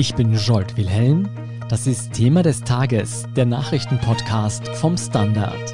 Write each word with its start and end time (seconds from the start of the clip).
Ich 0.00 0.14
bin 0.14 0.32
Jolt 0.32 0.76
Wilhelm. 0.76 1.28
Das 1.68 1.88
ist 1.88 2.12
Thema 2.12 2.44
des 2.44 2.60
Tages, 2.60 3.26
der 3.34 3.46
Nachrichtenpodcast 3.46 4.68
vom 4.68 4.96
Standard. 4.96 5.72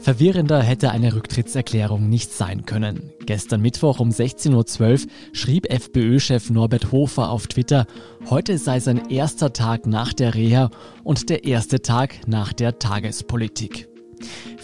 Verwirrender 0.00 0.60
hätte 0.60 0.90
eine 0.90 1.14
Rücktrittserklärung 1.14 2.08
nicht 2.08 2.32
sein 2.32 2.66
können. 2.66 3.12
Gestern 3.26 3.60
Mittwoch 3.60 4.00
um 4.00 4.08
16.12 4.08 5.04
Uhr 5.04 5.10
schrieb 5.32 5.70
FPÖ-Chef 5.70 6.50
Norbert 6.50 6.90
Hofer 6.90 7.30
auf 7.30 7.46
Twitter, 7.46 7.86
heute 8.28 8.58
sei 8.58 8.80
sein 8.80 9.08
erster 9.08 9.52
Tag 9.52 9.86
nach 9.86 10.12
der 10.12 10.34
Reha 10.34 10.70
und 11.04 11.30
der 11.30 11.44
erste 11.44 11.80
Tag 11.80 12.26
nach 12.26 12.52
der 12.52 12.80
Tagespolitik. 12.80 13.86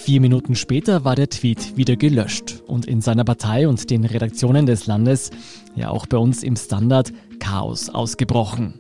Vier 0.07 0.21
Minuten 0.21 0.55
später 0.55 1.05
war 1.05 1.17
der 1.17 1.29
Tweet 1.29 1.77
wieder 1.77 1.97
gelöscht 1.97 2.63
und 2.69 2.87
in 2.87 3.01
seiner 3.01 3.25
Partei 3.25 3.67
und 3.67 3.91
den 3.91 4.05
Redaktionen 4.05 4.65
des 4.65 4.87
Landes, 4.87 5.33
ja 5.75 5.91
auch 5.91 6.07
bei 6.07 6.17
uns 6.17 6.45
im 6.45 6.55
Standard, 6.55 7.13
Chaos 7.41 7.89
ausgebrochen. 7.89 8.79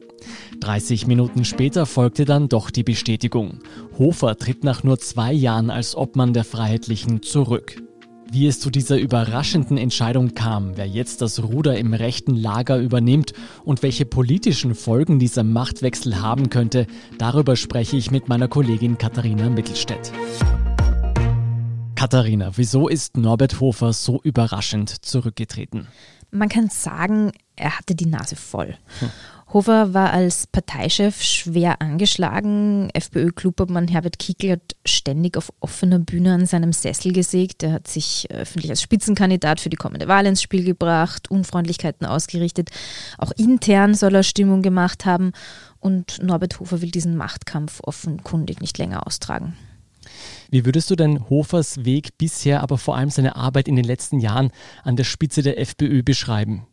30 0.60 1.08
Minuten 1.08 1.44
später 1.44 1.84
folgte 1.84 2.26
dann 2.26 2.48
doch 2.48 2.70
die 2.70 2.84
Bestätigung. 2.84 3.58
Hofer 3.98 4.36
tritt 4.36 4.62
nach 4.62 4.84
nur 4.84 5.00
zwei 5.00 5.32
Jahren 5.32 5.68
als 5.68 5.96
Obmann 5.96 6.32
der 6.32 6.44
Freiheitlichen 6.44 7.22
zurück. 7.22 7.82
Wie 8.30 8.46
es 8.46 8.60
zu 8.60 8.70
dieser 8.70 8.96
überraschenden 8.96 9.78
Entscheidung 9.78 10.34
kam, 10.34 10.76
wer 10.76 10.86
jetzt 10.86 11.22
das 11.22 11.42
Ruder 11.42 11.76
im 11.76 11.92
rechten 11.92 12.36
Lager 12.36 12.78
übernimmt 12.78 13.32
und 13.64 13.82
welche 13.82 14.06
politischen 14.06 14.76
Folgen 14.76 15.18
dieser 15.18 15.42
Machtwechsel 15.42 16.22
haben 16.22 16.50
könnte, 16.50 16.86
darüber 17.18 17.56
spreche 17.56 17.96
ich 17.96 18.12
mit 18.12 18.28
meiner 18.28 18.46
Kollegin 18.46 18.96
Katharina 18.96 19.50
Mittelstädt. 19.50 20.12
Katharina, 21.96 22.52
wieso 22.56 22.88
ist 22.88 23.16
Norbert 23.16 23.58
Hofer 23.58 23.92
so 23.92 24.20
überraschend 24.22 25.04
zurückgetreten? 25.04 25.88
Man 26.30 26.48
kann 26.48 26.68
sagen, 26.68 27.32
er 27.56 27.78
hatte 27.78 27.94
die 27.94 28.06
Nase 28.06 28.36
voll. 28.36 28.76
Hm. 29.00 29.10
Hofer 29.52 29.94
war 29.94 30.10
als 30.10 30.46
Parteichef 30.46 31.22
schwer 31.22 31.80
angeschlagen. 31.80 32.90
FPÖ-Klubobmann 32.92 33.88
Herbert 33.88 34.18
Kickl 34.18 34.50
hat 34.50 34.76
ständig 34.84 35.38
auf 35.38 35.52
offener 35.60 35.98
Bühne 36.00 36.34
an 36.34 36.46
seinem 36.46 36.72
Sessel 36.72 37.12
gesägt. 37.12 37.62
Er 37.62 37.72
hat 37.72 37.88
sich 37.88 38.28
öffentlich 38.30 38.70
als 38.70 38.82
Spitzenkandidat 38.82 39.60
für 39.60 39.70
die 39.70 39.76
kommende 39.76 40.08
Wahl 40.08 40.26
ins 40.26 40.42
Spiel 40.42 40.64
gebracht, 40.64 41.30
Unfreundlichkeiten 41.30 42.06
ausgerichtet. 42.06 42.70
Auch 43.18 43.30
intern 43.30 43.94
soll 43.94 44.16
er 44.16 44.24
Stimmung 44.24 44.62
gemacht 44.62 45.06
haben. 45.06 45.32
Und 45.78 46.22
Norbert 46.22 46.60
Hofer 46.60 46.82
will 46.82 46.90
diesen 46.90 47.16
Machtkampf 47.16 47.80
offenkundig 47.84 48.60
nicht 48.60 48.76
länger 48.76 49.06
austragen. 49.06 49.56
Wie 50.50 50.64
würdest 50.64 50.90
du 50.90 50.96
denn 50.96 51.28
Hofers 51.28 51.84
Weg 51.84 52.18
bisher, 52.18 52.62
aber 52.62 52.78
vor 52.78 52.96
allem 52.96 53.10
seine 53.10 53.36
Arbeit 53.36 53.68
in 53.68 53.76
den 53.76 53.84
letzten 53.84 54.20
Jahren 54.20 54.50
an 54.84 54.96
der 54.96 55.04
Spitze 55.04 55.42
der 55.42 55.58
FPÖ 55.58 56.02
beschreiben? 56.02 56.66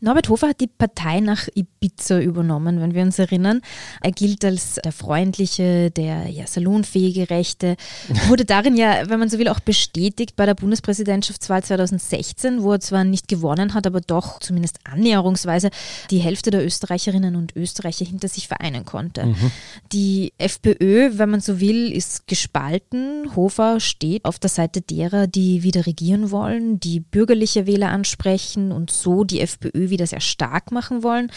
Norbert 0.00 0.28
Hofer 0.28 0.48
hat 0.48 0.60
die 0.60 0.66
Partei 0.66 1.20
nach 1.20 1.48
Ibiza 1.54 2.20
übernommen, 2.20 2.80
wenn 2.80 2.94
wir 2.94 3.02
uns 3.02 3.18
erinnern. 3.18 3.60
Er 4.02 4.12
gilt 4.12 4.44
als 4.44 4.74
der 4.84 4.92
freundliche, 4.92 5.90
der 5.90 6.28
ja, 6.28 6.46
salonfähige 6.46 7.30
Rechte. 7.30 7.76
Wurde 8.28 8.44
darin 8.44 8.76
ja, 8.76 9.08
wenn 9.08 9.18
man 9.18 9.28
so 9.28 9.38
will, 9.38 9.48
auch 9.48 9.60
bestätigt 9.60 10.36
bei 10.36 10.46
der 10.46 10.54
Bundespräsidentschaftswahl 10.54 11.62
2016, 11.62 12.62
wo 12.62 12.72
er 12.72 12.80
zwar 12.80 13.04
nicht 13.04 13.28
gewonnen 13.28 13.74
hat, 13.74 13.86
aber 13.86 14.00
doch 14.00 14.40
zumindest 14.40 14.78
annäherungsweise 14.84 15.70
die 16.10 16.18
Hälfte 16.18 16.50
der 16.50 16.64
Österreicherinnen 16.64 17.36
und 17.36 17.56
Österreicher 17.56 18.04
hinter 18.04 18.28
sich 18.28 18.48
vereinen 18.48 18.84
konnte. 18.84 19.26
Mhm. 19.26 19.50
Die 19.92 20.32
FPÖ, 20.38 21.18
wenn 21.18 21.30
man 21.30 21.40
so 21.40 21.60
will, 21.60 21.92
ist 21.92 22.26
gespalten. 22.26 23.34
Hofer 23.36 23.80
steht 23.80 24.24
auf 24.24 24.38
der 24.38 24.50
Seite 24.50 24.80
derer, 24.80 25.26
die 25.26 25.62
wieder 25.62 25.86
regieren 25.86 26.30
wollen, 26.30 26.80
die 26.80 27.00
bürgerliche 27.00 27.66
Wähler 27.66 27.90
ansprechen 27.90 28.72
und 28.72 28.90
so 28.90 29.24
die 29.24 29.40
FPÖ 29.40 29.83
wieder 29.90 30.06
sehr 30.06 30.20
stark 30.20 30.72
machen 30.72 31.02
wollen. 31.02 31.30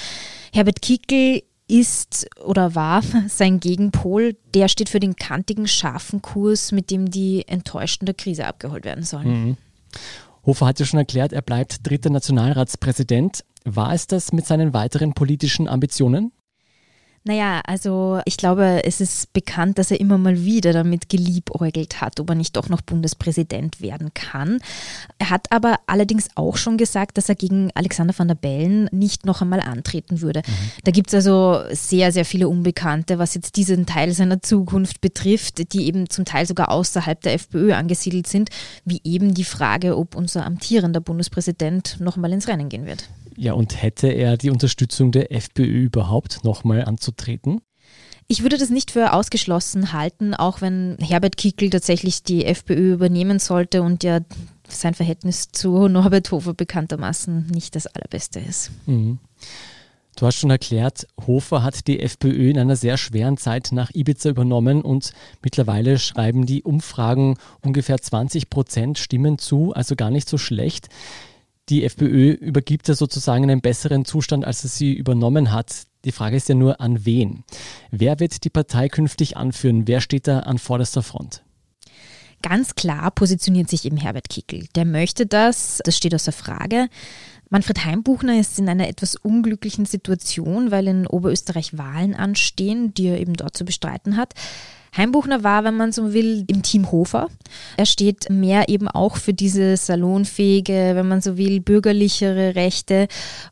Herbert 0.54 0.82
Kickel 0.82 1.44
ist 1.68 2.28
oder 2.44 2.76
war 2.76 3.04
sein 3.28 3.60
Gegenpol, 3.60 4.36
der 4.54 4.68
steht 4.68 4.90
für 4.90 5.00
den 5.00 5.16
kantigen, 5.16 5.68
scharfen 5.68 6.22
Kurs, 6.22 6.72
mit 6.72 6.92
dem 6.92 7.10
die 7.10 7.48
Enttäuschten 7.48 8.06
der 8.06 8.16
Krise 8.16 8.46
abgeholt 8.46 8.86
werden 8.86 9.04
sollen. 9.04 9.28
Mhm. 9.28 9.58
Hofer 10.46 10.66
hat 10.68 10.80
ja 10.80 10.86
schon 10.86 11.00
erklärt, 11.00 11.34
er 11.34 11.42
bleibt 11.42 11.86
dritter 11.88 12.10
Nationalratspräsident. 12.10 13.44
War 13.66 13.94
es 13.94 14.08
das 14.08 14.32
mit 14.32 14.46
seinen 14.46 14.74
weiteren 14.74 15.14
politischen 15.14 15.68
Ambitionen? 15.68 16.32
Naja, 17.28 17.60
also 17.68 18.22
ich 18.24 18.38
glaube, 18.38 18.86
es 18.86 19.02
ist 19.02 19.34
bekannt, 19.34 19.78
dass 19.78 19.92
er 19.92 20.00
immer 20.00 20.18
mal 20.18 20.46
wieder 20.46 20.72
damit 20.72 21.10
geliebäugelt 21.10 22.00
hat, 22.00 22.22
ob 22.22 22.30
er 22.30 22.36
nicht 22.36 22.56
doch 22.56 22.70
noch 22.70 22.80
Bundespräsident 22.80 23.82
werden 23.82 24.14
kann. 24.14 24.60
Er 25.20 25.30
hat 25.30 25.52
aber 25.52 25.82
allerdings 25.88 26.30
auch 26.36 26.56
schon 26.56 26.78
gesagt, 26.78 27.18
dass 27.18 27.28
er 27.28 27.36
gegen 27.36 27.70
Alexander 27.76 28.18
van 28.18 28.30
der 28.30 28.36
Bellen 28.36 28.88
nicht 28.94 29.26
noch 29.26 29.42
einmal 29.42 29.60
antreten 29.60 30.22
würde. 30.22 30.42
Mhm. 30.48 30.52
Da 30.86 30.92
gibt 30.92 31.10
es 31.10 31.16
also 31.16 31.64
sehr, 31.72 32.14
sehr 32.14 32.24
viele 32.24 32.48
Unbekannte, 32.48 33.20
was 33.20 33.34
jetzt 33.34 33.58
diesen 33.58 33.86
Teil 33.86 34.14
seiner 34.14 34.42
Zukunft 34.42 35.02
betrifft, 35.02 35.74
die 35.74 35.86
eben 35.86 36.10
zum 36.10 36.24
Teil 36.24 36.46
sogar 36.46 36.72
außerhalb 36.72 37.20
der 37.20 37.34
FPÖ 37.34 37.74
angesiedelt 37.74 38.28
sind, 38.28 38.52
wie 38.86 39.02
eben 39.04 39.34
die 39.34 39.44
Frage, 39.44 39.98
ob 39.98 40.16
unser 40.16 40.46
amtierender 40.46 41.02
Bundespräsident 41.02 41.98
noch 42.00 42.16
mal 42.16 42.32
ins 42.32 42.48
Rennen 42.48 42.70
gehen 42.70 42.86
wird. 42.86 43.10
Ja, 43.38 43.54
und 43.54 43.82
hätte 43.82 44.08
er 44.08 44.36
die 44.36 44.50
Unterstützung 44.50 45.12
der 45.12 45.32
FPÖ 45.32 45.84
überhaupt 45.84 46.44
nochmal 46.44 46.84
anzutreten? 46.84 47.62
Ich 48.28 48.42
würde 48.42 48.58
das 48.58 48.72
nicht 48.72 48.92
für 48.92 49.14
ausgeschlossen 49.14 49.94
halten, 49.94 50.34
auch 50.34 50.60
wenn 50.60 50.98
Herbert 51.00 51.38
Kickl 51.38 51.70
tatsächlich 51.70 52.24
die 52.24 52.46
FPÖ 52.46 52.94
übernehmen 52.94 53.40
sollte 53.40 53.84
und 53.84 54.04
ja 54.04 54.20
sein 54.68 54.96
Verhältnis 54.96 55.50
zu 55.52 55.88
Norbert 55.88 56.32
Hofer 56.32 56.54
bekanntermaßen 56.54 57.48
nicht 57.48 57.76
das 57.76 57.88
allerbeste 57.88 58.40
ist. 58.40 58.72
Mhm. 58.86 59.20
Du 60.18 60.26
hast 60.26 60.38
schon 60.38 60.50
erklärt, 60.50 61.08
Hofer 61.28 61.62
hat 61.62 61.88
die 61.88 62.00
FPÖ 62.00 62.50
in 62.50 62.58
einer 62.58 62.76
sehr 62.76 62.98
schweren 62.98 63.38
Zeit 63.38 63.70
nach 63.72 63.92
Ibiza 63.94 64.30
übernommen 64.30 64.82
und 64.82 65.14
mittlerweile 65.44 66.00
schreiben 66.00 66.48
die 66.48 66.64
Umfragen 66.64 67.38
ungefähr 67.62 68.02
20 68.02 68.50
Prozent 68.50 68.98
Stimmen 68.98 69.38
zu, 69.38 69.74
also 69.74 69.96
gar 69.96 70.10
nicht 70.10 70.28
so 70.28 70.40
schlecht 70.40 70.90
die 71.70 71.84
FPÖ 71.84 72.32
übergibt 72.32 72.88
ja 72.88 72.96
sozusagen 72.96 73.44
einen 73.44 73.62
besseren 73.62 74.06
Zustand, 74.06 74.46
als 74.46 74.64
er 74.64 74.70
sie 74.70 74.94
übernommen 74.94 75.52
hat. 75.52 75.84
Die 76.06 76.12
Frage 76.12 76.38
ist 76.38 76.50
ja 76.50 76.56
nur, 76.56 76.80
an 76.80 77.06
wen? 77.06 77.44
Wer 77.92 78.20
wird 78.20 78.44
die 78.44 78.50
Partei 78.50 78.88
künftig 78.88 79.36
anführen? 79.36 79.88
Wer 79.88 80.02
steht 80.02 80.28
da 80.28 80.40
an 80.40 80.58
vorderster 80.58 81.04
Front? 81.04 81.44
Ganz 82.42 82.76
klar 82.76 83.12
positioniert 83.12 83.70
sich 83.70 83.86
eben 83.86 83.98
Herbert 83.98 84.30
Kickel. 84.30 84.68
Der 84.76 84.86
möchte 84.86 85.26
das, 85.26 85.82
das 85.84 85.98
steht 85.98 86.14
außer 86.14 86.32
Frage. 86.32 86.88
Manfred 87.50 87.86
Heimbuchner 87.86 88.40
ist 88.40 88.60
in 88.60 88.70
einer 88.70 88.88
etwas 88.88 89.16
unglücklichen 89.16 89.86
Situation, 89.86 90.70
weil 90.70 90.88
in 90.88 91.08
Oberösterreich 91.08 91.78
Wahlen 91.78 92.14
anstehen, 92.14 92.94
die 92.94 93.08
er 93.08 93.20
eben 93.20 93.34
dort 93.34 93.58
zu 93.58 93.66
bestreiten 93.66 94.18
hat. 94.18 94.34
Heimbuchner 94.96 95.44
war, 95.44 95.64
wenn 95.64 95.76
man 95.76 95.92
so 95.92 96.14
will, 96.14 96.46
im 96.48 96.64
Team 96.64 96.92
Hofer. 96.92 97.30
Er 97.78 97.86
steht 97.86 98.30
mehr 98.30 98.70
eben 98.70 98.88
auch 98.88 99.18
für 99.18 99.34
diese 99.34 99.78
salonfähige, 99.78 100.92
wenn 100.94 101.08
man 101.08 101.22
so 101.22 101.38
will, 101.38 101.60
bürgerlichere 101.60 102.56
Rechte. 102.56 103.08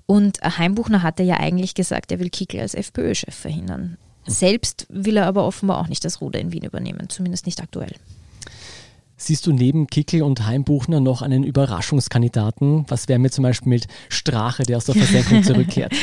Und 0.05 0.39
Heimbuchner 0.41 1.03
hatte 1.03 1.23
ja 1.23 1.37
eigentlich 1.37 1.73
gesagt, 1.73 2.11
er 2.11 2.19
will 2.19 2.29
Kickel 2.29 2.61
als 2.61 2.73
FPÖ-Chef 2.73 3.35
verhindern. 3.35 3.97
Selbst 4.27 4.87
will 4.89 5.17
er 5.17 5.27
aber 5.27 5.45
offenbar 5.45 5.79
auch 5.79 5.87
nicht 5.87 6.03
das 6.03 6.21
Ruder 6.21 6.39
in 6.39 6.51
Wien 6.51 6.63
übernehmen, 6.63 7.09
zumindest 7.09 7.45
nicht 7.45 7.61
aktuell. 7.61 7.93
Siehst 9.17 9.47
du 9.47 9.53
neben 9.53 9.87
Kickel 9.87 10.23
und 10.23 10.45
Heimbuchner 10.45 10.99
noch 10.99 11.21
einen 11.21 11.43
Überraschungskandidaten? 11.43 12.85
Was 12.89 13.07
wäre 13.07 13.17
mir 13.17 13.29
zum 13.29 13.43
Beispiel 13.43 13.69
mit 13.69 13.87
Strache, 14.09 14.63
der 14.63 14.77
aus 14.77 14.85
der 14.85 14.95
Versenkung 14.95 15.41
zurückkehrt? 15.43 15.93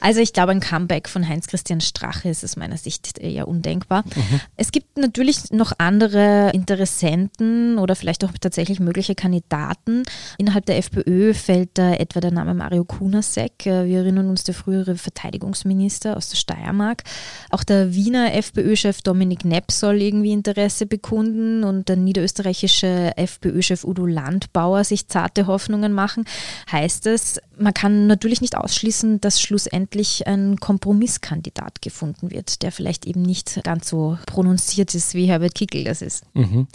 Also 0.00 0.20
ich 0.20 0.32
glaube, 0.32 0.52
ein 0.52 0.60
Comeback 0.60 1.08
von 1.08 1.28
Heinz-Christian 1.28 1.80
Strache 1.80 2.28
ist 2.28 2.44
aus 2.44 2.56
meiner 2.56 2.76
Sicht 2.76 3.18
eher 3.18 3.48
undenkbar. 3.48 4.04
Mhm. 4.04 4.40
Es 4.56 4.72
gibt 4.72 4.96
natürlich 4.98 5.50
noch 5.50 5.72
andere 5.78 6.50
Interessenten 6.54 7.78
oder 7.78 7.96
vielleicht 7.96 8.24
auch 8.24 8.32
tatsächlich 8.40 8.80
mögliche 8.80 9.14
Kandidaten. 9.14 10.02
Innerhalb 10.38 10.66
der 10.66 10.78
FPÖ 10.78 11.34
fällt 11.34 11.70
da 11.74 11.92
etwa 11.94 12.20
der 12.20 12.30
Name 12.30 12.54
Mario 12.54 12.84
Kunasek. 12.84 13.64
Wir 13.64 13.98
erinnern 13.98 14.28
uns, 14.28 14.44
der 14.44 14.54
frühere 14.54 14.96
Verteidigungsminister 14.96 16.16
aus 16.16 16.28
der 16.28 16.36
Steiermark. 16.36 17.02
Auch 17.50 17.64
der 17.64 17.94
Wiener 17.94 18.34
FPÖ-Chef 18.34 19.02
Dominik 19.02 19.44
Nepp 19.44 19.72
soll 19.72 20.02
irgendwie 20.02 20.32
Interesse 20.32 20.86
bekunden 20.86 21.64
und 21.64 21.88
der 21.88 21.96
niederösterreichische 21.96 23.16
FPÖ-Chef 23.16 23.84
Udo 23.84 24.06
Landbauer 24.06 24.84
sich 24.84 25.08
zarte 25.08 25.46
Hoffnungen 25.46 25.92
machen. 25.92 26.24
Heißt 26.70 27.06
es, 27.06 27.40
man 27.60 27.74
kann 27.74 28.06
natürlich 28.06 28.40
nicht 28.40 28.56
ausschließen, 28.56 29.20
dass 29.20 29.40
schlussendlich 29.40 29.90
endlich 29.90 30.26
ein 30.26 30.56
Kompromisskandidat 30.56 31.82
gefunden 31.82 32.30
wird, 32.30 32.62
der 32.62 32.72
vielleicht 32.72 33.06
eben 33.06 33.22
nicht 33.22 33.62
ganz 33.64 33.88
so 33.88 34.18
prononziert 34.26 34.94
ist, 34.94 35.14
wie 35.14 35.26
Herbert 35.26 35.54
Kickel 35.54 35.84
das 35.84 36.02
ist. 36.02 36.24
Mhm. 36.34 36.66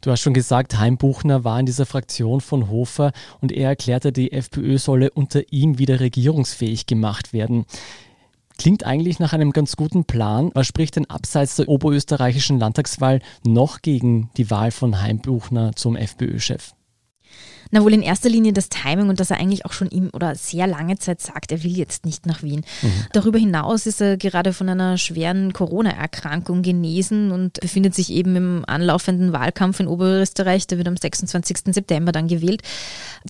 Du 0.00 0.10
hast 0.10 0.20
schon 0.20 0.34
gesagt, 0.34 0.78
Heimbuchner 0.78 1.44
war 1.44 1.58
in 1.60 1.66
dieser 1.66 1.86
Fraktion 1.86 2.40
von 2.40 2.68
Hofer 2.68 3.12
und 3.40 3.52
er 3.52 3.70
erklärte, 3.70 4.12
die 4.12 4.32
FPÖ 4.32 4.78
solle 4.78 5.10
unter 5.10 5.52
ihm 5.52 5.78
wieder 5.78 6.00
regierungsfähig 6.00 6.86
gemacht 6.86 7.32
werden. 7.32 7.64
Klingt 8.58 8.84
eigentlich 8.84 9.18
nach 9.18 9.32
einem 9.32 9.52
ganz 9.52 9.76
guten 9.76 10.04
Plan. 10.04 10.50
Was 10.54 10.66
spricht 10.66 10.96
denn 10.96 11.10
abseits 11.10 11.56
der 11.56 11.68
oberösterreichischen 11.68 12.58
Landtagswahl 12.58 13.20
noch 13.44 13.82
gegen 13.82 14.30
die 14.36 14.50
Wahl 14.50 14.70
von 14.70 15.00
Heimbuchner 15.00 15.74
zum 15.74 15.96
FPÖ-Chef? 15.96 16.72
Na 17.70 17.82
wohl 17.82 17.94
in 17.94 18.02
erster 18.02 18.28
Linie 18.28 18.52
das 18.52 18.68
Timing 18.68 19.08
und 19.08 19.20
dass 19.20 19.30
er 19.30 19.38
eigentlich 19.38 19.64
auch 19.64 19.72
schon 19.72 19.90
ihm 19.90 20.10
oder 20.12 20.34
sehr 20.34 20.66
lange 20.66 20.98
Zeit 20.98 21.20
sagt, 21.20 21.52
er 21.52 21.62
will 21.62 21.76
jetzt 21.76 22.04
nicht 22.04 22.26
nach 22.26 22.42
Wien. 22.42 22.64
Mhm. 22.82 22.92
Darüber 23.12 23.38
hinaus 23.38 23.86
ist 23.86 24.00
er 24.00 24.16
gerade 24.16 24.52
von 24.52 24.68
einer 24.68 24.98
schweren 24.98 25.52
Corona-Erkrankung 25.52 26.62
genesen 26.62 27.30
und 27.30 27.60
befindet 27.60 27.94
sich 27.94 28.10
eben 28.10 28.36
im 28.36 28.64
anlaufenden 28.66 29.32
Wahlkampf 29.32 29.80
in 29.80 29.86
Oberösterreich. 29.86 30.66
Der 30.66 30.78
wird 30.78 30.88
am 30.88 30.96
26. 30.96 31.74
September 31.74 32.12
dann 32.12 32.28
gewählt. 32.28 32.62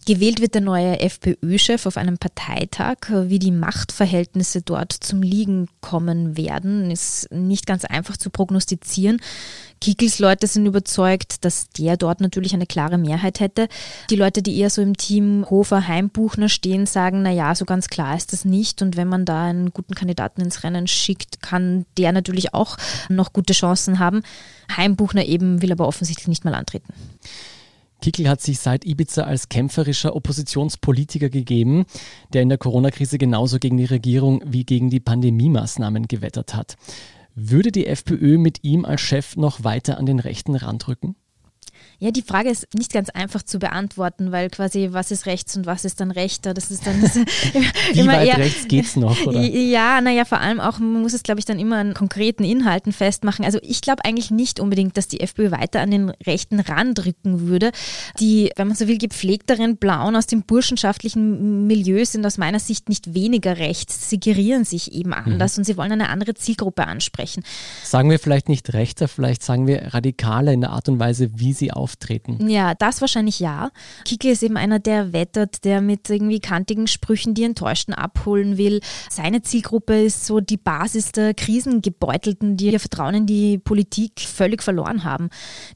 Gewählt 0.06 0.40
wird 0.40 0.54
der 0.54 0.62
neue 0.62 1.00
FPÖ-Chef 1.00 1.86
auf 1.86 1.96
einem 1.96 2.18
Parteitag. 2.18 2.96
Wie 3.10 3.38
die 3.38 3.52
Machtverhältnisse 3.52 4.62
dort 4.62 4.92
zum 4.92 5.22
Liegen 5.22 5.68
kommen 5.80 6.36
werden, 6.36 6.90
ist 6.90 7.28
nicht 7.30 7.66
ganz 7.66 7.84
einfach 7.84 8.16
zu 8.16 8.30
prognostizieren. 8.30 9.20
Kickels 9.80 10.18
Leute 10.18 10.46
sind 10.46 10.64
überzeugt, 10.64 11.44
dass 11.44 11.68
der 11.68 11.96
dort 11.96 12.20
natürlich 12.20 12.54
eine 12.54 12.66
klare 12.66 12.96
Mehrheit 12.96 13.40
hätte. 13.40 13.68
Die 14.08 14.16
Leute, 14.16 14.23
die 14.30 14.58
eher 14.58 14.70
so 14.70 14.82
im 14.82 14.96
Team 14.96 15.46
Hofer 15.50 15.86
Heimbuchner 15.86 16.48
stehen, 16.48 16.86
sagen, 16.86 17.22
na 17.22 17.30
ja, 17.30 17.54
so 17.54 17.64
ganz 17.64 17.88
klar 17.88 18.16
ist 18.16 18.32
das 18.32 18.44
nicht. 18.44 18.82
Und 18.82 18.96
wenn 18.96 19.08
man 19.08 19.24
da 19.24 19.44
einen 19.44 19.72
guten 19.72 19.94
Kandidaten 19.94 20.40
ins 20.40 20.64
Rennen 20.64 20.86
schickt, 20.86 21.42
kann 21.42 21.86
der 21.96 22.12
natürlich 22.12 22.54
auch 22.54 22.76
noch 23.08 23.32
gute 23.32 23.52
Chancen 23.52 23.98
haben. 23.98 24.22
Heimbuchner 24.74 25.24
eben 25.24 25.62
will 25.62 25.72
aber 25.72 25.86
offensichtlich 25.86 26.28
nicht 26.28 26.44
mal 26.44 26.54
antreten. 26.54 26.92
Kickel 28.04 28.28
hat 28.28 28.42
sich 28.42 28.58
seit 28.58 28.84
Ibiza 28.84 29.24
als 29.24 29.48
kämpferischer 29.48 30.14
Oppositionspolitiker 30.14 31.30
gegeben, 31.30 31.86
der 32.34 32.42
in 32.42 32.50
der 32.50 32.58
Corona-Krise 32.58 33.16
genauso 33.16 33.58
gegen 33.58 33.78
die 33.78 33.86
Regierung 33.86 34.42
wie 34.44 34.64
gegen 34.64 34.90
die 34.90 35.00
Pandemie-Maßnahmen 35.00 36.06
gewettert 36.06 36.54
hat. 36.54 36.76
Würde 37.34 37.72
die 37.72 37.86
FPÖ 37.86 38.36
mit 38.36 38.62
ihm 38.62 38.84
als 38.84 39.00
Chef 39.00 39.36
noch 39.36 39.64
weiter 39.64 39.96
an 39.96 40.06
den 40.06 40.20
rechten 40.20 40.54
Rand 40.54 40.86
rücken? 40.86 41.16
Ja, 41.98 42.10
die 42.10 42.22
Frage 42.22 42.50
ist 42.50 42.66
nicht 42.74 42.92
ganz 42.92 43.10
einfach 43.10 43.42
zu 43.42 43.58
beantworten, 43.58 44.32
weil 44.32 44.50
quasi, 44.50 44.88
was 44.92 45.10
ist 45.10 45.26
rechts 45.26 45.56
und 45.56 45.66
was 45.66 45.84
ist 45.84 46.00
dann 46.00 46.10
rechter? 46.10 46.54
Das 46.54 46.70
ist 46.70 46.86
dann 46.86 47.00
das 47.00 47.14
Wie 47.92 48.00
immer 48.00 48.14
weit 48.14 48.28
eher, 48.28 48.38
rechts 48.38 48.68
geht's 48.68 48.96
noch, 48.96 49.26
oder? 49.26 49.40
Ja, 49.40 50.00
naja, 50.00 50.24
vor 50.24 50.40
allem 50.40 50.60
auch, 50.60 50.78
man 50.78 51.02
muss 51.02 51.12
es, 51.12 51.22
glaube 51.22 51.40
ich, 51.40 51.46
dann 51.46 51.58
immer 51.58 51.76
an 51.76 51.94
konkreten 51.94 52.44
Inhalten 52.44 52.92
festmachen. 52.92 53.44
Also 53.44 53.58
ich 53.62 53.80
glaube 53.80 54.04
eigentlich 54.04 54.30
nicht 54.30 54.60
unbedingt, 54.60 54.96
dass 54.96 55.08
die 55.08 55.20
FPÖ 55.20 55.50
weiter 55.50 55.80
an 55.80 55.90
den 55.90 56.10
rechten 56.26 56.60
Rand 56.60 57.04
rücken 57.06 57.46
würde. 57.46 57.70
Die, 58.18 58.50
wenn 58.56 58.68
man 58.68 58.76
so 58.76 58.88
will, 58.88 58.98
gepflegteren 58.98 59.76
Blauen 59.76 60.16
aus 60.16 60.26
dem 60.26 60.42
burschenschaftlichen 60.42 61.66
Milieu 61.66 62.04
sind 62.04 62.26
aus 62.26 62.38
meiner 62.38 62.60
Sicht 62.60 62.88
nicht 62.88 63.14
weniger 63.14 63.58
rechts. 63.58 64.10
Sie 64.10 64.18
gerieren 64.18 64.64
sich 64.64 64.92
eben 64.92 65.10
mhm. 65.10 65.14
anders 65.14 65.56
mhm. 65.56 65.60
und 65.60 65.64
sie 65.64 65.76
wollen 65.76 65.92
eine 65.92 66.08
andere 66.08 66.34
Zielgruppe 66.34 66.86
ansprechen. 66.86 67.44
Sagen 67.82 68.10
wir 68.10 68.18
vielleicht 68.18 68.48
nicht 68.48 68.72
rechter, 68.72 69.08
vielleicht 69.08 69.42
sagen 69.42 69.66
wir 69.66 69.94
radikaler 69.94 70.52
in 70.52 70.60
der 70.60 70.70
Art 70.70 70.88
und 70.88 70.98
Weise, 70.98 71.30
wie 71.34 71.52
sie 71.52 71.72
auf 71.72 71.83
auftreten. 71.84 72.48
Ja, 72.48 72.74
das 72.74 73.02
wahrscheinlich 73.02 73.40
ja. 73.40 73.70
Kiki 74.06 74.30
ist 74.30 74.42
eben 74.42 74.56
einer, 74.56 74.78
der 74.78 75.12
wettert, 75.12 75.64
der 75.66 75.82
mit 75.82 76.08
irgendwie 76.08 76.40
kantigen 76.40 76.86
Sprüchen 76.86 77.34
die 77.34 77.44
Enttäuschten 77.44 77.92
abholen 77.92 78.56
will. 78.56 78.80
Seine 79.10 79.42
Zielgruppe 79.42 80.04
ist 80.04 80.24
so 80.24 80.40
die 80.40 80.56
Basis 80.56 81.12
der 81.12 81.34
Krisengebeutelten, 81.34 82.56
die 82.56 82.72
ihr 82.72 82.80
Vertrauen 82.80 83.14
in 83.14 83.26
die 83.26 83.58
Politik 83.58 84.20
völlig 84.20 84.62
verloren 84.62 85.04
haben. 85.04 85.28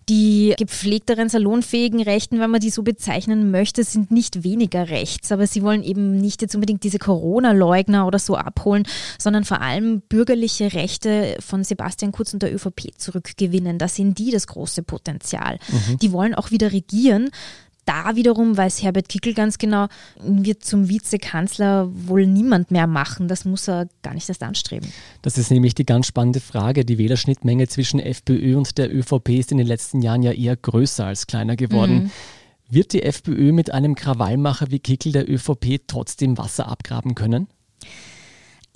Die 0.09 0.55
gepflegteren, 0.57 1.29
salonfähigen 1.29 2.01
Rechten, 2.01 2.41
wenn 2.41 2.51
man 2.51 2.61
die 2.61 2.71
so 2.71 2.83
bezeichnen 2.83 3.51
möchte, 3.51 3.85
sind 3.85 4.11
nicht 4.11 4.45
weniger 4.45 4.89
rechts, 4.89 5.31
aber 5.31 5.47
sie 5.47 5.63
wollen 5.63 5.83
eben 5.83 6.17
nicht 6.17 6.41
jetzt 6.41 6.55
unbedingt 6.55 6.85
diese 6.85 6.99
Corona-Leugner 6.99 8.07
oder 8.07 8.19
so 8.19 8.35
abholen, 8.35 8.85
sondern 9.19 9.45
vor 9.45 9.61
allem 9.61 10.01
bürgerliche 10.09 10.73
Rechte 10.73 11.37
von 11.41 11.65
Sebastian 11.65 12.13
Kurz 12.13 12.33
und 12.33 12.43
der 12.43 12.55
ÖVP 12.55 12.93
zurückgewinnen. 12.97 13.77
Da 13.77 13.89
sehen 13.89 14.15
die 14.15 14.31
das 14.31 14.47
große 14.47 14.83
Potenzial. 14.83 15.59
Mhm 15.69 15.98
die 16.03 16.13
wollen 16.13 16.35
auch 16.35 16.51
wieder 16.51 16.73
regieren. 16.73 17.31
Da 17.89 18.17
wiederum 18.17 18.55
weiß 18.55 18.83
Herbert 18.83 19.09
Kickel 19.09 19.33
ganz 19.33 19.57
genau, 19.57 19.87
wird 20.23 20.63
zum 20.63 20.91
Vizekanzler 20.91 21.89
wohl 21.91 22.27
niemand 22.27 22.71
mehr 22.71 22.87
machen. 22.87 23.29
Das 23.29 23.47
muss 23.47 23.67
er 23.67 23.89
gar 24.03 24.13
nicht 24.13 24.29
erst 24.29 24.43
anstreben. 24.43 24.93
Das 25.23 25.39
ist 25.39 25.51
nämlich 25.51 25.75
die 25.75 25.87
ganz 25.87 26.07
spannende 26.07 26.41
Frage. 26.41 26.85
Die 26.85 26.99
Wählerschnittmenge 26.99 27.67
zwischen 27.67 27.99
FPÖ 27.99 28.59
und 28.59 28.77
der 28.77 28.95
ÖVP 28.95 29.31
ist 29.31 29.53
in 29.53 29.57
den 29.57 29.67
letzten 29.67 30.03
Jahren 30.03 30.23
ja 30.23 30.33
eher 30.33 30.55
größer 30.55 31.07
als 31.07 31.27
kleiner 31.27 31.57
geworden. 31.57 31.95
Mhm. 31.95 32.11
Wird 32.69 32.93
die 32.93 33.03
FPÖ 33.03 33.53
mit 33.53 33.73
einem 33.73 33.95
Krawallmacher 33.95 34.71
wie 34.71 34.81
Kickel 34.81 35.13
der 35.13 35.27
ÖVP 35.27 35.81
trotzdem 35.87 36.37
Wasser 36.37 36.69
abgraben 36.69 37.15
können? 37.15 37.49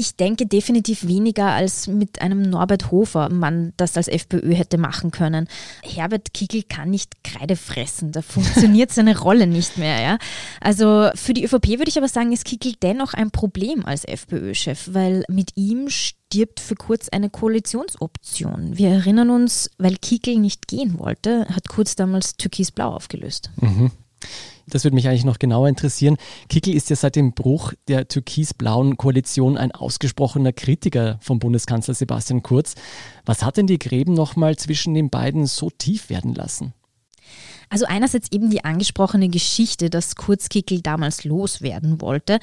Ich 0.02 0.16
denke 0.16 0.46
definitiv 0.46 1.06
weniger 1.06 1.52
als 1.52 1.86
mit 1.86 2.20
einem 2.20 2.42
Norbert 2.42 2.90
Hofer 2.90 3.28
man 3.28 3.72
das 3.76 3.96
als 3.96 4.08
FPÖ 4.08 4.52
hätte 4.52 4.76
machen 4.76 5.12
können. 5.12 5.46
Herbert 5.84 6.34
Kickl 6.34 6.64
kann 6.64 6.90
nicht 6.90 7.22
Kreide 7.22 7.54
fressen, 7.54 8.10
da 8.10 8.20
funktioniert 8.20 8.90
seine 8.92 9.16
Rolle 9.16 9.46
nicht 9.46 9.78
mehr. 9.78 10.02
Ja? 10.02 10.18
Also 10.60 11.10
für 11.14 11.34
die 11.34 11.44
ÖVP 11.44 11.78
würde 11.78 11.88
ich 11.88 11.98
aber 11.98 12.08
sagen, 12.08 12.32
ist 12.32 12.46
Kickl 12.46 12.72
dennoch 12.82 13.14
ein 13.14 13.30
Problem 13.30 13.86
als 13.86 14.04
FPÖ-Chef, 14.04 14.88
weil 14.92 15.22
mit 15.28 15.52
ihm 15.54 15.88
stirbt 15.88 16.58
für 16.58 16.74
kurz 16.74 17.08
eine 17.08 17.30
Koalitionsoption. 17.30 18.76
Wir 18.76 18.88
erinnern 18.88 19.30
uns, 19.30 19.70
weil 19.78 19.98
Kickl 19.98 20.36
nicht 20.36 20.66
gehen 20.66 20.98
wollte, 20.98 21.46
hat 21.54 21.68
Kurz 21.68 21.94
damals 21.94 22.36
Türkis-Blau 22.36 22.88
aufgelöst. 22.92 23.52
Mhm. 23.60 23.92
Das 24.68 24.84
würde 24.84 24.94
mich 24.94 25.08
eigentlich 25.08 25.24
noch 25.24 25.38
genauer 25.38 25.68
interessieren. 25.68 26.16
Kickel 26.48 26.74
ist 26.74 26.90
ja 26.90 26.96
seit 26.96 27.16
dem 27.16 27.32
Bruch 27.32 27.72
der 27.88 28.08
türkis-blauen 28.08 28.96
Koalition 28.96 29.56
ein 29.56 29.72
ausgesprochener 29.72 30.52
Kritiker 30.52 31.18
vom 31.20 31.38
Bundeskanzler 31.38 31.94
Sebastian 31.94 32.42
Kurz. 32.42 32.74
Was 33.24 33.42
hat 33.42 33.56
denn 33.56 33.66
die 33.66 33.78
Gräben 33.78 34.14
nochmal 34.14 34.56
zwischen 34.56 34.94
den 34.94 35.10
beiden 35.10 35.46
so 35.46 35.70
tief 35.70 36.10
werden 36.10 36.34
lassen? 36.34 36.74
Also 37.72 37.86
einerseits 37.86 38.30
eben 38.30 38.50
die 38.50 38.66
angesprochene 38.66 39.30
Geschichte, 39.30 39.88
dass 39.88 40.16
Kurz 40.16 40.50
Kickel 40.50 40.82
damals 40.82 41.24
loswerden 41.24 42.02
wollte. 42.02 42.38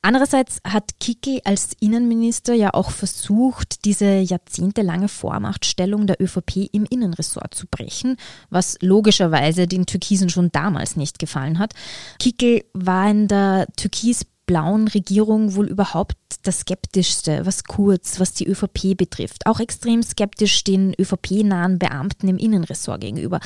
Andererseits 0.00 0.62
hat 0.66 0.98
Kickel 1.00 1.42
als 1.44 1.72
Innenminister 1.80 2.54
ja 2.54 2.72
auch 2.72 2.90
versucht, 2.90 3.84
diese 3.84 4.20
jahrzehntelange 4.20 5.08
Vormachtstellung 5.08 6.06
der 6.06 6.18
ÖVP 6.18 6.70
im 6.72 6.86
Innenressort 6.88 7.54
zu 7.54 7.66
brechen, 7.66 8.16
was 8.48 8.78
logischerweise 8.80 9.66
den 9.66 9.84
Türkisen 9.84 10.30
schon 10.30 10.50
damals 10.50 10.96
nicht 10.96 11.18
gefallen 11.18 11.58
hat. 11.58 11.74
Kickel 12.18 12.64
war 12.72 13.10
in 13.10 13.28
der 13.28 13.66
türkis 13.76 14.24
blauen 14.50 14.88
Regierung 14.88 15.54
wohl 15.54 15.68
überhaupt 15.68 16.16
das 16.42 16.60
Skeptischste, 16.60 17.46
was 17.46 17.62
Kurz, 17.64 18.18
was 18.18 18.32
die 18.32 18.48
ÖVP 18.48 18.96
betrifft. 18.96 19.46
Auch 19.46 19.60
extrem 19.60 20.02
skeptisch 20.02 20.64
den 20.64 20.92
ÖVP-nahen 20.98 21.78
Beamten 21.78 22.26
im 22.26 22.36
Innenressort 22.36 23.00
gegenüber. 23.00 23.38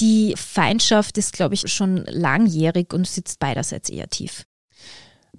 Die 0.00 0.34
Feindschaft 0.36 1.18
ist, 1.18 1.32
glaube 1.32 1.54
ich, 1.54 1.70
schon 1.72 2.04
langjährig 2.06 2.92
und 2.94 3.06
sitzt 3.06 3.38
beiderseits 3.38 3.90
eher 3.90 4.08
tief. 4.08 4.44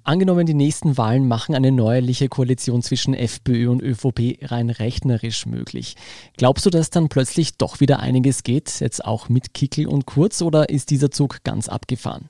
Angenommen, 0.03 0.47
die 0.47 0.55
nächsten 0.55 0.97
Wahlen 0.97 1.27
machen 1.27 1.53
eine 1.53 1.71
neuerliche 1.71 2.27
Koalition 2.27 2.81
zwischen 2.81 3.13
FPÖ 3.13 3.69
und 3.69 3.83
ÖVP 3.83 4.39
rein 4.41 4.71
rechnerisch 4.71 5.45
möglich. 5.45 5.95
Glaubst 6.37 6.65
du, 6.65 6.71
dass 6.71 6.89
dann 6.89 7.07
plötzlich 7.07 7.57
doch 7.57 7.79
wieder 7.79 7.99
einiges 7.99 8.43
geht, 8.43 8.79
jetzt 8.79 9.05
auch 9.05 9.29
mit 9.29 9.53
Kickel 9.53 9.87
und 9.87 10.07
Kurz, 10.07 10.41
oder 10.41 10.69
ist 10.69 10.89
dieser 10.89 11.11
Zug 11.11 11.43
ganz 11.43 11.69
abgefahren? 11.69 12.29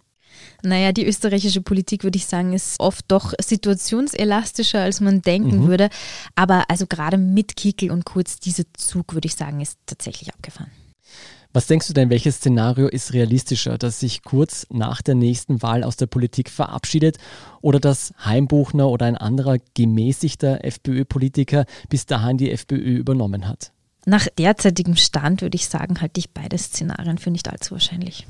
Naja, 0.63 0.91
die 0.91 1.05
österreichische 1.05 1.61
Politik, 1.61 2.03
würde 2.03 2.17
ich 2.17 2.25
sagen, 2.25 2.53
ist 2.53 2.79
oft 2.79 3.05
doch 3.07 3.33
situationselastischer, 3.39 4.81
als 4.81 4.99
man 4.99 5.21
denken 5.21 5.63
mhm. 5.63 5.67
würde. 5.67 5.89
Aber 6.35 6.65
also 6.69 6.87
gerade 6.87 7.17
mit 7.17 7.55
Kickel 7.55 7.91
und 7.91 8.05
Kurz, 8.05 8.39
dieser 8.39 8.63
Zug, 8.73 9.13
würde 9.13 9.27
ich 9.27 9.35
sagen, 9.35 9.61
ist 9.61 9.77
tatsächlich 9.85 10.33
abgefahren. 10.33 10.71
Was 11.53 11.67
denkst 11.67 11.87
du 11.87 11.93
denn, 11.93 12.09
welches 12.09 12.37
Szenario 12.37 12.87
ist 12.87 13.11
realistischer, 13.13 13.77
dass 13.77 13.99
sich 13.99 14.23
Kurz 14.23 14.65
nach 14.69 15.01
der 15.01 15.15
nächsten 15.15 15.61
Wahl 15.61 15.83
aus 15.83 15.97
der 15.97 16.05
Politik 16.05 16.49
verabschiedet 16.49 17.17
oder 17.61 17.79
dass 17.79 18.13
Heimbuchner 18.23 18.87
oder 18.87 19.05
ein 19.05 19.17
anderer 19.17 19.57
gemäßigter 19.73 20.63
FPÖ-Politiker 20.63 21.65
bis 21.89 22.05
dahin 22.05 22.37
die 22.37 22.51
FPÖ 22.51 22.95
übernommen 22.95 23.49
hat? 23.49 23.73
Nach 24.05 24.27
derzeitigem 24.27 24.95
Stand 24.95 25.41
würde 25.41 25.55
ich 25.55 25.67
sagen, 25.67 25.99
halte 25.99 26.19
ich 26.19 26.31
beide 26.31 26.57
Szenarien 26.57 27.17
für 27.17 27.31
nicht 27.31 27.49
allzu 27.49 27.71
wahrscheinlich. 27.71 28.25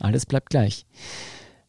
Alles 0.00 0.24
bleibt 0.24 0.50
gleich. 0.50 0.86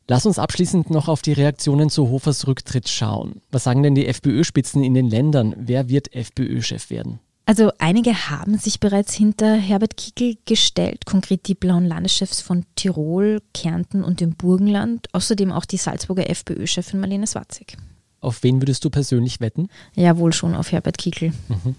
Lass 0.07 0.25
uns 0.25 0.39
abschließend 0.39 0.89
noch 0.89 1.07
auf 1.07 1.21
die 1.21 1.33
Reaktionen 1.33 1.89
zu 1.89 2.09
Hofers 2.09 2.47
Rücktritt 2.47 2.89
schauen. 2.89 3.41
Was 3.51 3.65
sagen 3.65 3.83
denn 3.83 3.95
die 3.95 4.07
FPÖ-Spitzen 4.07 4.83
in 4.83 4.93
den 4.93 5.09
Ländern? 5.09 5.53
Wer 5.57 5.89
wird 5.89 6.13
FPÖ-Chef 6.13 6.89
werden? 6.89 7.19
Also 7.45 7.71
einige 7.77 8.29
haben 8.29 8.57
sich 8.57 8.79
bereits 8.79 9.13
hinter 9.13 9.55
Herbert 9.55 9.97
Kickel 9.97 10.37
gestellt, 10.45 11.05
konkret 11.05 11.47
die 11.47 11.55
blauen 11.55 11.85
Landeschefs 11.85 12.39
von 12.39 12.65
Tirol, 12.75 13.41
Kärnten 13.53 14.03
und 14.03 14.21
dem 14.21 14.35
Burgenland, 14.35 15.07
außerdem 15.13 15.51
auch 15.51 15.65
die 15.65 15.77
Salzburger 15.77 16.29
FPÖ-Chefin 16.29 17.01
Marlene 17.01 17.27
Swatzig. 17.27 17.77
Auf 18.21 18.43
wen 18.43 18.61
würdest 18.61 18.85
du 18.85 18.89
persönlich 18.89 19.41
wetten? 19.41 19.67
Ja, 19.95 20.17
wohl 20.17 20.31
schon 20.31 20.55
auf 20.55 20.71
Herbert 20.71 20.97
Kickel. 20.97 21.33
Mhm. 21.49 21.75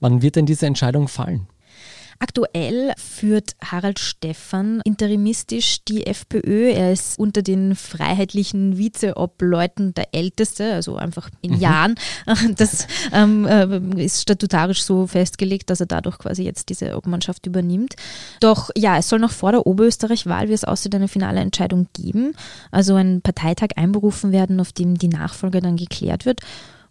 Wann 0.00 0.20
wird 0.20 0.36
denn 0.36 0.44
diese 0.44 0.66
Entscheidung 0.66 1.08
fallen? 1.08 1.46
Aktuell 2.22 2.92
führt 2.98 3.56
Harald 3.64 3.98
Stephan 3.98 4.82
interimistisch 4.84 5.82
die 5.86 6.06
FPÖ. 6.06 6.68
Er 6.68 6.92
ist 6.92 7.18
unter 7.18 7.40
den 7.40 7.74
freiheitlichen 7.74 8.76
Vizeobleuten 8.76 9.94
der 9.94 10.14
Älteste, 10.14 10.74
also 10.74 10.96
einfach 10.96 11.30
in 11.40 11.54
mhm. 11.54 11.60
Jahren. 11.60 11.94
Das 12.56 12.86
ähm, 13.12 13.46
äh, 13.46 14.04
ist 14.04 14.20
statutarisch 14.20 14.82
so 14.82 15.06
festgelegt, 15.06 15.70
dass 15.70 15.80
er 15.80 15.86
dadurch 15.86 16.18
quasi 16.18 16.42
jetzt 16.42 16.68
diese 16.68 16.94
Obmannschaft 16.94 17.46
übernimmt. 17.46 17.94
Doch 18.40 18.68
ja, 18.76 18.98
es 18.98 19.08
soll 19.08 19.18
noch 19.18 19.30
vor 19.30 19.52
der 19.52 19.66
Oberösterreich-Wahl, 19.66 20.50
wie 20.50 20.52
es 20.52 20.64
aussieht, 20.64 20.94
eine 20.94 21.08
finale 21.08 21.40
Entscheidung 21.40 21.88
geben. 21.94 22.34
Also 22.70 22.96
ein 22.96 23.22
Parteitag 23.22 23.70
einberufen 23.76 24.30
werden, 24.30 24.60
auf 24.60 24.72
dem 24.72 24.98
die 24.98 25.08
Nachfolge 25.08 25.62
dann 25.62 25.76
geklärt 25.78 26.26
wird. 26.26 26.40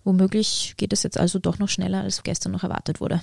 Womöglich 0.03 0.73
geht 0.77 0.91
es 0.91 1.03
jetzt 1.03 1.19
also 1.19 1.37
doch 1.37 1.59
noch 1.59 1.69
schneller, 1.69 2.01
als 2.01 2.23
gestern 2.23 2.51
noch 2.51 2.63
erwartet 2.63 2.99
wurde. 2.99 3.21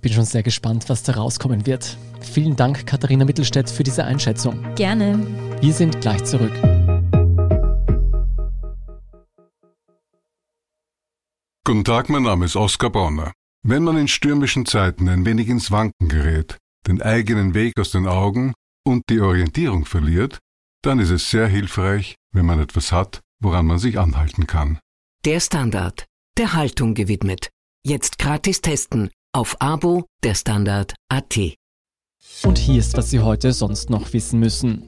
Ich 0.00 0.02
bin 0.02 0.14
schon 0.14 0.24
sehr 0.24 0.42
gespannt, 0.42 0.88
was 0.88 1.02
da 1.02 1.12
rauskommen 1.12 1.66
wird. 1.66 1.98
Vielen 2.22 2.56
Dank, 2.56 2.86
Katharina 2.86 3.26
Mittelstädt, 3.26 3.68
für 3.68 3.82
diese 3.82 4.02
Einschätzung. 4.02 4.74
Gerne. 4.74 5.26
Wir 5.60 5.74
sind 5.74 6.00
gleich 6.00 6.24
zurück. 6.24 6.54
Guten 11.66 11.84
Tag, 11.84 12.08
mein 12.08 12.22
Name 12.22 12.46
ist 12.46 12.56
Oskar 12.56 12.88
Bonner. 12.88 13.34
Wenn 13.62 13.82
man 13.82 13.98
in 13.98 14.08
stürmischen 14.08 14.64
Zeiten 14.64 15.06
ein 15.06 15.26
wenig 15.26 15.50
ins 15.50 15.70
Wanken 15.70 16.08
gerät, 16.08 16.56
den 16.86 17.02
eigenen 17.02 17.52
Weg 17.52 17.78
aus 17.78 17.90
den 17.90 18.06
Augen 18.06 18.54
und 18.86 19.02
die 19.10 19.20
Orientierung 19.20 19.84
verliert, 19.84 20.38
dann 20.80 20.98
ist 20.98 21.10
es 21.10 21.28
sehr 21.28 21.46
hilfreich, 21.46 22.14
wenn 22.32 22.46
man 22.46 22.58
etwas 22.58 22.90
hat, 22.90 23.20
woran 23.38 23.66
man 23.66 23.78
sich 23.78 23.98
anhalten 23.98 24.46
kann. 24.46 24.78
Der 25.26 25.40
Standard, 25.40 26.06
der 26.38 26.54
Haltung 26.54 26.94
gewidmet. 26.94 27.50
Jetzt 27.84 28.18
gratis 28.18 28.62
testen 28.62 29.10
auf 29.32 29.56
Abo 29.60 30.06
der 30.24 30.34
Standard 30.34 30.94
AT. 31.08 31.38
Und 32.44 32.58
hier 32.58 32.80
ist, 32.80 32.96
was 32.96 33.10
Sie 33.10 33.20
heute 33.20 33.52
sonst 33.52 33.88
noch 33.88 34.12
wissen 34.12 34.40
müssen. 34.40 34.82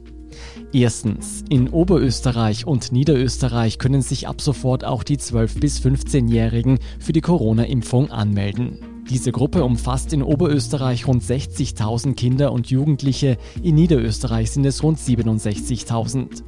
Erstens, 0.72 1.44
in 1.48 1.68
Oberösterreich 1.68 2.66
und 2.66 2.92
Niederösterreich 2.92 3.78
können 3.78 4.02
sich 4.02 4.26
ab 4.26 4.40
sofort 4.40 4.84
auch 4.84 5.04
die 5.04 5.18
12- 5.18 5.60
bis 5.60 5.80
15-Jährigen 5.80 6.78
für 6.98 7.12
die 7.12 7.20
Corona-Impfung 7.20 8.10
anmelden. 8.10 9.04
Diese 9.08 9.30
Gruppe 9.30 9.62
umfasst 9.64 10.12
in 10.12 10.22
Oberösterreich 10.22 11.06
rund 11.06 11.22
60.000 11.22 12.14
Kinder 12.14 12.52
und 12.52 12.70
Jugendliche, 12.70 13.36
in 13.62 13.74
Niederösterreich 13.74 14.50
sind 14.50 14.64
es 14.64 14.82
rund 14.82 14.98
67.000. 14.98 16.42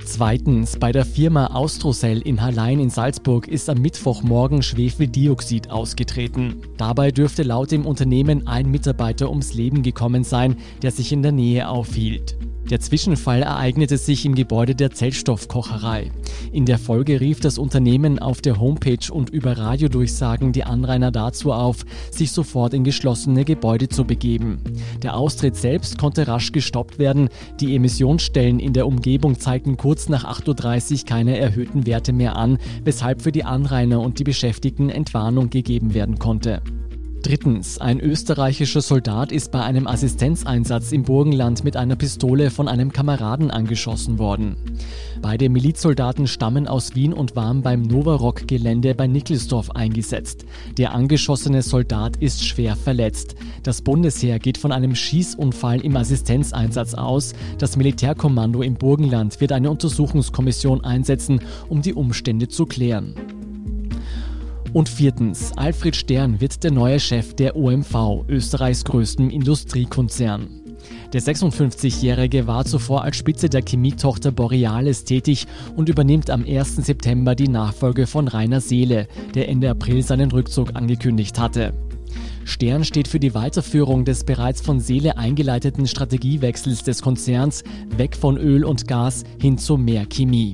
Zweitens, 0.03 0.77
bei 0.79 0.91
der 0.91 1.05
Firma 1.05 1.45
Austrocell 1.47 2.19
in 2.19 2.41
Hallein 2.41 2.81
in 2.81 2.89
Salzburg 2.89 3.47
ist 3.47 3.69
am 3.69 3.77
Mittwochmorgen 3.77 4.63
Schwefeldioxid 4.63 5.71
ausgetreten. 5.71 6.57
Dabei 6.75 7.11
dürfte 7.11 7.43
laut 7.43 7.71
dem 7.71 7.85
Unternehmen 7.85 8.47
ein 8.47 8.69
Mitarbeiter 8.69 9.29
ums 9.29 9.53
Leben 9.53 9.81
gekommen 9.81 10.25
sein, 10.25 10.57
der 10.81 10.91
sich 10.91 11.13
in 11.13 11.23
der 11.23 11.31
Nähe 11.31 11.69
aufhielt. 11.69 12.35
Der 12.71 12.79
Zwischenfall 12.79 13.41
ereignete 13.41 13.97
sich 13.97 14.25
im 14.25 14.33
Gebäude 14.33 14.75
der 14.75 14.91
Zellstoffkocherei. 14.91 16.09
In 16.53 16.65
der 16.65 16.79
Folge 16.79 17.19
rief 17.19 17.41
das 17.41 17.57
Unternehmen 17.57 18.17
auf 18.17 18.39
der 18.39 18.61
Homepage 18.61 19.11
und 19.11 19.29
über 19.29 19.57
Radiodurchsagen 19.57 20.53
die 20.53 20.63
Anrainer 20.63 21.11
dazu 21.11 21.51
auf, 21.51 21.85
sich 22.11 22.31
sofort 22.31 22.73
in 22.73 22.85
geschlossene 22.85 23.43
Gebäude 23.43 23.89
zu 23.89 24.05
begeben. 24.05 24.61
Der 25.03 25.17
Austritt 25.17 25.57
selbst 25.57 25.97
konnte 25.97 26.29
rasch 26.29 26.53
gestoppt 26.53 26.97
werden. 26.97 27.27
Die 27.59 27.75
Emissionsstellen 27.75 28.61
in 28.61 28.71
der 28.71 28.87
Umgebung 28.87 29.37
zeigten 29.37 29.75
kurz 29.75 30.07
nach 30.07 30.23
8.30 30.23 30.91
Uhr 31.01 31.05
keine 31.07 31.37
erhöhten 31.37 31.85
Werte 31.85 32.13
mehr 32.13 32.37
an, 32.37 32.57
weshalb 32.85 33.21
für 33.21 33.33
die 33.33 33.43
Anrainer 33.43 33.99
und 33.99 34.17
die 34.17 34.23
Beschäftigten 34.23 34.89
Entwarnung 34.89 35.49
gegeben 35.49 35.93
werden 35.93 36.19
konnte. 36.19 36.61
Drittens, 37.23 37.77
ein 37.77 37.99
österreichischer 37.99 38.81
Soldat 38.81 39.31
ist 39.31 39.51
bei 39.51 39.61
einem 39.61 39.85
Assistenzeinsatz 39.85 40.91
im 40.91 41.03
Burgenland 41.03 41.63
mit 41.63 41.77
einer 41.77 41.95
Pistole 41.95 42.49
von 42.49 42.67
einem 42.67 42.91
Kameraden 42.91 43.51
angeschossen 43.51 44.17
worden. 44.17 44.55
Beide 45.21 45.49
Milizsoldaten 45.49 46.25
stammen 46.25 46.67
aus 46.67 46.95
Wien 46.95 47.13
und 47.13 47.35
waren 47.35 47.61
beim 47.61 47.83
Novarock-Gelände 47.83 48.95
bei 48.95 49.05
Nickelsdorf 49.05 49.69
eingesetzt. 49.69 50.45
Der 50.79 50.95
angeschossene 50.95 51.61
Soldat 51.61 52.17
ist 52.17 52.43
schwer 52.43 52.75
verletzt. 52.75 53.35
Das 53.61 53.83
Bundesheer 53.83 54.39
geht 54.39 54.57
von 54.57 54.71
einem 54.71 54.95
Schießunfall 54.95 55.81
im 55.81 55.95
Assistenzeinsatz 55.95 56.95
aus. 56.95 57.33
Das 57.59 57.77
Militärkommando 57.77 58.63
im 58.63 58.73
Burgenland 58.73 59.39
wird 59.39 59.51
eine 59.51 59.69
Untersuchungskommission 59.69 60.83
einsetzen, 60.83 61.39
um 61.69 61.83
die 61.83 61.93
Umstände 61.93 62.47
zu 62.47 62.65
klären. 62.65 63.13
Und 64.73 64.87
viertens, 64.87 65.51
Alfred 65.57 65.97
Stern 65.97 66.39
wird 66.39 66.63
der 66.63 66.71
neue 66.71 66.99
Chef 66.99 67.33
der 67.33 67.57
OMV, 67.57 68.23
Österreichs 68.29 68.85
größtem 68.85 69.29
Industriekonzern. 69.29 70.61
Der 71.11 71.21
56-Jährige 71.21 72.47
war 72.47 72.63
zuvor 72.63 73.03
als 73.03 73.17
Spitze 73.17 73.49
der 73.49 73.63
Chemietochter 73.67 74.31
Borealis 74.31 75.03
tätig 75.03 75.45
und 75.75 75.89
übernimmt 75.89 76.29
am 76.29 76.45
1. 76.45 76.77
September 76.77 77.35
die 77.35 77.49
Nachfolge 77.49 78.07
von 78.07 78.29
Rainer 78.29 78.61
Seele, 78.61 79.07
der 79.35 79.49
Ende 79.49 79.69
April 79.69 80.03
seinen 80.03 80.31
Rückzug 80.31 80.73
angekündigt 80.73 81.37
hatte. 81.37 81.73
Stern 82.45 82.85
steht 82.85 83.09
für 83.09 83.19
die 83.19 83.33
Weiterführung 83.33 84.05
des 84.05 84.23
bereits 84.23 84.61
von 84.61 84.79
Seele 84.79 85.17
eingeleiteten 85.17 85.85
Strategiewechsels 85.85 86.83
des 86.83 87.01
Konzerns 87.01 87.63
weg 87.97 88.15
von 88.15 88.37
Öl 88.37 88.63
und 88.63 88.87
Gas 88.87 89.25
hin 89.39 89.57
zu 89.57 89.77
mehr 89.77 90.05
Chemie. 90.05 90.53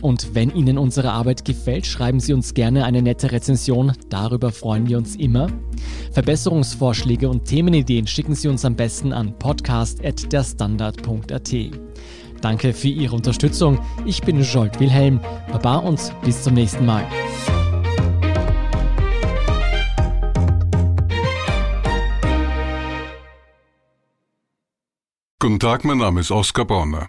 Und 0.00 0.34
wenn 0.34 0.54
Ihnen 0.54 0.78
unsere 0.78 1.10
Arbeit 1.12 1.44
gefällt, 1.44 1.86
schreiben 1.86 2.20
Sie 2.20 2.32
uns 2.32 2.54
gerne 2.54 2.84
eine 2.84 3.02
nette 3.02 3.32
Rezension. 3.32 3.92
Darüber 4.08 4.52
freuen 4.52 4.88
wir 4.88 4.96
uns 4.98 5.16
immer. 5.16 5.48
Verbesserungsvorschläge 6.12 7.28
und 7.28 7.44
Themenideen 7.44 8.06
schicken 8.06 8.34
Sie 8.34 8.48
uns 8.48 8.64
am 8.64 8.76
besten 8.76 9.12
an 9.12 9.38
podcast.derstandard.at. 9.38 11.54
Danke 12.40 12.72
für 12.72 12.88
Ihre 12.88 13.16
Unterstützung. 13.16 13.80
Ich 14.06 14.22
bin 14.22 14.40
Jolt 14.42 14.78
Wilhelm. 14.78 15.20
Baba 15.50 15.78
und 15.78 15.98
bis 16.24 16.40
zum 16.42 16.54
nächsten 16.54 16.86
Mal. 16.86 17.04
Guten 25.40 25.60
Tag, 25.60 25.84
mein 25.84 25.98
Name 25.98 26.20
ist 26.20 26.30
Oskar 26.30 26.64
Bonner. 26.64 27.08